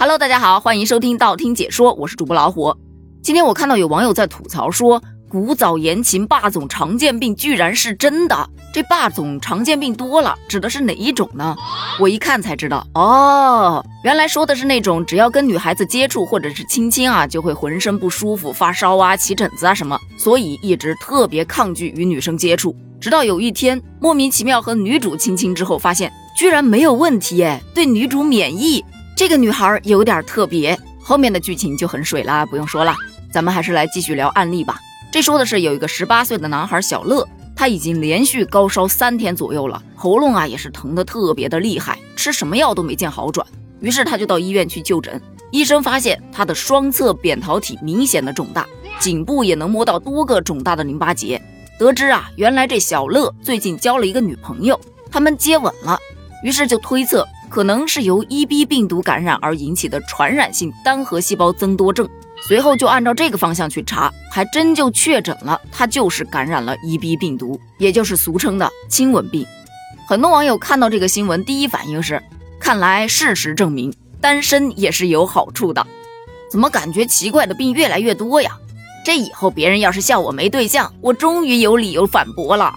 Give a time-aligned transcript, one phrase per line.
[0.00, 2.74] Hello，大家好，欢迎收听道听解说，我是主播老虎。
[3.22, 8.48] 今天我看到有网友在吐槽说，古早言情霸总常见病居然是真的。
[8.72, 11.54] 这霸总常见病多了，指的是哪一种呢？
[11.98, 22.74] 我一看才知道，哦，原来说的是那种只要跟女孩子接触或者是亲亲啊，就会浑身不舒服、发烧啊、起疹子啊什么，所以一直特别抗拒与女生接触。
[22.98, 28.82] 直到有一天莫名其妙和女主亲亲之后，发现居然没有问题耶，对女主免疫。
[29.20, 32.96] 这个女孩有点特别，后面的剧情就很水啦，不用说了。
[33.30, 34.80] 咱们还是来继续聊案例吧。
[35.12, 43.46] 这说的是有一个十八岁的男孩小乐，他已经连续高烧三天左右了，喉咙啊也是疼得特别的厉害，吃什么药都没见好转。
[43.80, 48.66] 于是他就到医院去就诊，医生发现他的双侧扁桃体明显的肿大，
[48.98, 51.38] 颈部也能摸到多个肿大的淋巴结。
[51.78, 55.98] 得知啊，原来这小乐最近交了一个女朋友，他们接吻了，
[56.42, 57.28] 于是就推测。
[57.50, 62.08] 可能是由 EB 病毒感染而引起的传染性单核细胞增多症，
[62.46, 69.44] 随后就按照这个方向去查，还真就确诊了，他就是感染了 EB 病毒，也就是俗称的亲吻病。
[70.06, 72.22] 很多网友看到这个新闻，第一反应是，
[72.60, 75.84] 看来事实证明单身也是有好处的。
[76.50, 78.56] 怎么感觉奇怪的病越来越多呀？
[79.04, 82.74] 这以后别人要是笑我没对象，我终于有理由反驳了。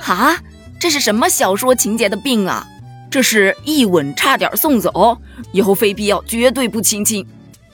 [0.00, 0.36] 哈，
[0.80, 2.66] 这是什么小说情节的病啊？
[3.10, 5.18] 这是一吻差点送走，
[5.50, 7.26] 以后非必要绝对不亲亲。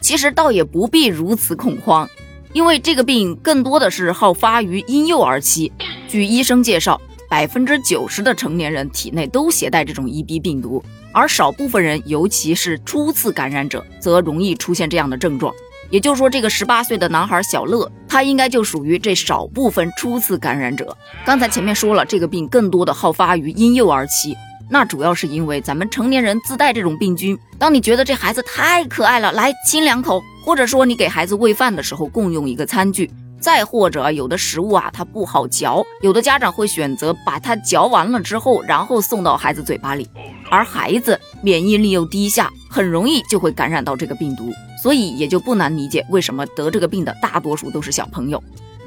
[0.00, 2.08] 其实倒也不必如此恐慌，
[2.52, 5.72] 因为这个病更多的是好发于婴幼儿期。
[6.06, 15.52] 据医生介绍，百分之九十的成年人体内都携带这种 EB 病毒，而少部分人，尤其是初次感染者，则容易出现这样的症状。
[15.90, 20.96] 也就是说，这个十八岁的男孩小乐，他应该就属于这少部分初次感染者。
[21.24, 24.36] 刚才前面说了，这个病更多的好发于婴幼儿期。
[24.70, 27.38] 那主要是因为咱们成年人自带这种病菌。
[27.58, 40.08] 当你觉得这孩子太可爱了，来亲两口，或者说你给孩子喂饭的时候共用一个餐具，再或者有的食物啊它不好嚼，有的家长会选择把它嚼完了之后，然后送到孩子嘴巴里，
[40.50, 44.50] 而孩子免疫力又低下，很容易就会感染到这个病毒，
[44.82, 48.42] 所以也就不难理解为什么得这个病的大多数都是小朋友。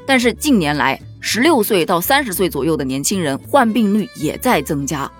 [0.06, 5.10] 但是近年来，十六岁到三十岁左右的年轻人患病率也在增加。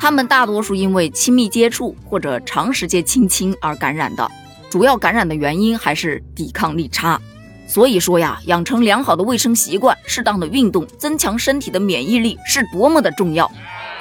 [0.00, 4.30] 他们大多数因为亲密接触或者长时间亲亲而感染的，
[4.70, 7.20] 主要感染的原因还是抵抗力差。
[7.66, 13.50] 所以说呀，养成良好的卫生习惯，适当的运动，增强身体的免疫力是多么的重要。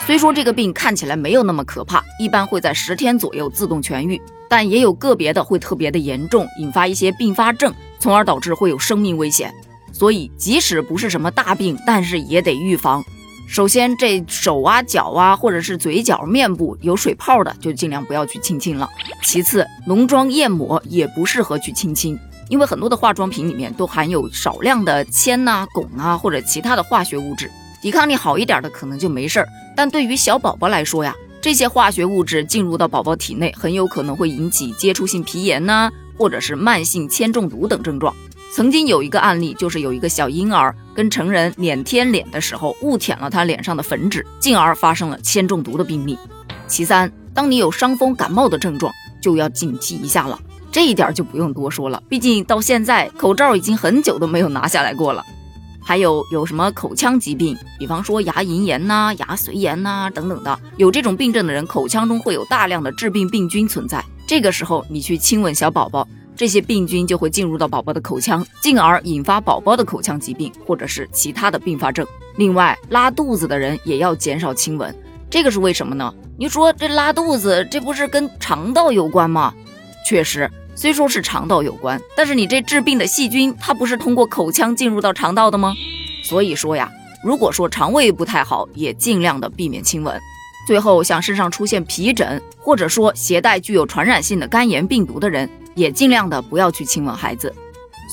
[0.05, 9.53] 虽说这个病看起来没有那么可怕，一般会在十天左右自动痊愈，但也有个别的会特别的严重，引发一些并发症，从而导致会有生命危险。
[9.91, 13.03] 所以即使不是什么大病，但是也得预防。
[13.47, 18.87] 首先，这手啊、脚啊，或者是嘴角、面部有水泡的，就尽量不要去亲亲了。
[19.23, 22.19] 其次，浓妆艳抹也不适合去亲亲，
[22.49, 27.49] 因为很多的化妆品里面都含有少量的铅呐、汞啊或者其他的化学物质。
[27.81, 29.47] 抵抗力好一点的可能就没事儿，
[29.77, 38.13] 但对于小宝宝来说呀，这些化学物质进入到宝宝体内，很有可能会引起接触性皮炎呐，或者是慢性铅中毒等症状。
[38.53, 46.17] 曾经有一个案例，就是有一个小婴儿跟成人脸贴脸的时候，误舔了他脸上的粉纸，进而发生了铅中毒的病例。
[46.65, 48.91] 其三，当你有伤风感冒的症状，
[49.21, 50.39] 就要警惕一下了。
[50.71, 55.23] 这一点就不用多说了，毕竟到现在口罩已经很久都没有拿下来过了。
[55.83, 64.03] 还有有什么口腔疾病，比方说牙龈炎呐、牙髓炎呐等等的，有这种病症的人，口腔中会有大量的致病病菌存在。
[64.27, 66.07] 这个时候你去亲吻小宝宝。
[66.37, 72.05] 这些病菌就会进入到宝宝的口腔，进而引发宝宝的口腔疾病或者是其他的并发症。
[72.35, 74.95] 另外，拉肚子的人也要减少亲吻，
[75.31, 76.13] 这个是为什么呢？
[76.37, 79.51] 你说这拉肚子，这不是跟肠道有关吗？
[80.07, 85.73] 确实，虽说是肠道有关，但是你这治病的细菌，它不是通过口腔进入到肠道的吗？
[86.23, 86.91] 所以说呀，
[87.23, 90.21] 如果说肠胃不太好，也尽量的避免亲吻。
[90.67, 95.49] 最后，像身上出现皮疹，或者说携带具有传染性的肝炎病毒的人。
[95.77, 97.55] 也尽量的不要去亲吻孩子。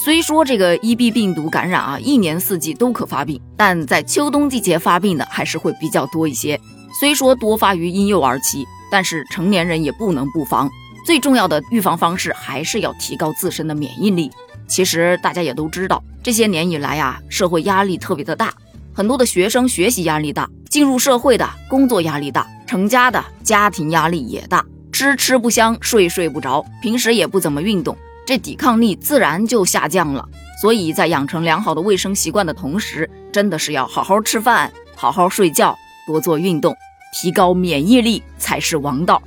[0.05, 6.61] 虽说这个 EB 病毒感染啊，一年四季都可发病，但在秋冬季节发病的还是会比较多一些。
[7.01, 10.71] 虽说多发于婴幼儿期，但是成年人也不能不防。
[11.07, 14.31] 最重要的预防方式还是要提高自身的免疫力。
[14.67, 18.53] 其实大家也都知道，这些年以来啊，社会压力特别的大，
[18.93, 24.65] 很多的学生学习压力大，进入社会的工作压力大，成家的家庭压力也大。
[24.95, 30.25] 吃吃不香，睡睡不着，平时也不怎么运动，这抵抗力自然就下降了。
[30.63, 35.77] 所以在养成良好的卫生习惯的同时，真的是要好好吃饭，好好睡觉，
[36.07, 36.77] 多做运动，
[37.13, 39.21] 提高免疫力才是王道。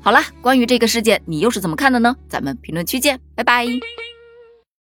[0.00, 2.16] 好了，关于这个事件，你又是怎么看的呢？
[2.28, 3.66] 咱们评论区见，拜拜。